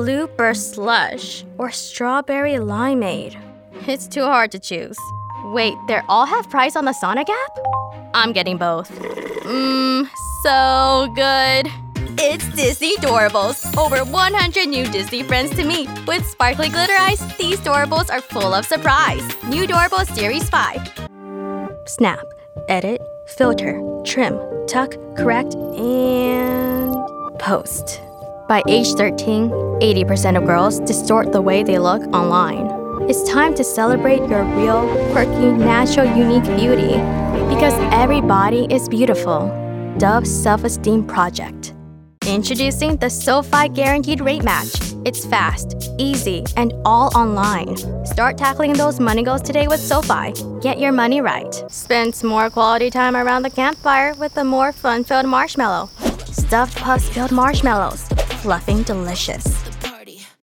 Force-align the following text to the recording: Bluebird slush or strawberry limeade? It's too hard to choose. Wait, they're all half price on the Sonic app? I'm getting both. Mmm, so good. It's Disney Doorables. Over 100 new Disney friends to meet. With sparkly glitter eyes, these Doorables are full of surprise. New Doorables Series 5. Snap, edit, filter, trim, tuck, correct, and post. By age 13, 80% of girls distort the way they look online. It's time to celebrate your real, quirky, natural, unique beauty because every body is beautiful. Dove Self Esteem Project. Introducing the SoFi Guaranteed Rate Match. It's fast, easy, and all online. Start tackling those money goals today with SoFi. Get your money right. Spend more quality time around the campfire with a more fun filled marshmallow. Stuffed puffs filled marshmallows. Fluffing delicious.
Bluebird 0.00 0.56
slush 0.56 1.44
or 1.58 1.70
strawberry 1.70 2.52
limeade? 2.52 3.40
It's 3.88 4.06
too 4.06 4.22
hard 4.24 4.52
to 4.52 4.58
choose. 4.58 4.96
Wait, 5.46 5.74
they're 5.88 6.04
all 6.08 6.26
half 6.26 6.48
price 6.50 6.76
on 6.76 6.84
the 6.84 6.92
Sonic 6.92 7.28
app? 7.28 7.58
I'm 8.14 8.32
getting 8.32 8.56
both. 8.58 8.90
Mmm, 8.90 10.06
so 10.42 11.10
good. 11.14 11.66
It's 12.22 12.46
Disney 12.54 12.96
Doorables. 12.98 13.76
Over 13.76 14.04
100 14.04 14.68
new 14.68 14.86
Disney 14.86 15.22
friends 15.22 15.50
to 15.56 15.64
meet. 15.64 15.88
With 16.06 16.26
sparkly 16.26 16.68
glitter 16.68 16.92
eyes, 16.92 17.20
these 17.38 17.58
Doorables 17.60 18.10
are 18.12 18.20
full 18.20 18.52
of 18.52 18.66
surprise. 18.66 19.26
New 19.44 19.66
Doorables 19.66 20.14
Series 20.14 20.48
5. 20.50 21.08
Snap, 21.86 22.24
edit, 22.68 23.00
filter, 23.36 23.80
trim, 24.04 24.38
tuck, 24.68 24.94
correct, 25.16 25.54
and 25.54 26.94
post. 27.38 28.02
By 28.50 28.64
age 28.66 28.94
13, 28.94 29.48
80% 29.50 30.36
of 30.36 30.44
girls 30.44 30.80
distort 30.80 31.30
the 31.30 31.40
way 31.40 31.62
they 31.62 31.78
look 31.78 32.02
online. 32.12 32.66
It's 33.08 33.22
time 33.30 33.54
to 33.54 33.62
celebrate 33.62 34.28
your 34.28 34.42
real, 34.42 34.88
quirky, 35.12 35.52
natural, 35.52 36.06
unique 36.16 36.42
beauty 36.58 36.94
because 37.46 37.74
every 37.92 38.20
body 38.20 38.66
is 38.68 38.88
beautiful. 38.88 39.46
Dove 39.98 40.26
Self 40.26 40.64
Esteem 40.64 41.06
Project. 41.06 41.74
Introducing 42.26 42.96
the 42.96 43.08
SoFi 43.08 43.68
Guaranteed 43.68 44.20
Rate 44.20 44.42
Match. 44.42 44.74
It's 45.04 45.24
fast, 45.24 45.88
easy, 45.96 46.44
and 46.56 46.72
all 46.84 47.16
online. 47.16 47.76
Start 48.04 48.36
tackling 48.36 48.72
those 48.72 48.98
money 48.98 49.22
goals 49.22 49.42
today 49.42 49.68
with 49.68 49.78
SoFi. 49.78 50.32
Get 50.60 50.80
your 50.80 50.90
money 50.90 51.20
right. 51.20 51.54
Spend 51.70 52.20
more 52.24 52.50
quality 52.50 52.90
time 52.90 53.14
around 53.14 53.44
the 53.44 53.50
campfire 53.50 54.12
with 54.14 54.36
a 54.38 54.42
more 54.42 54.72
fun 54.72 55.04
filled 55.04 55.26
marshmallow. 55.26 55.88
Stuffed 56.32 56.76
puffs 56.78 57.08
filled 57.08 57.30
marshmallows. 57.30 58.08
Fluffing 58.40 58.82
delicious. 58.84 59.79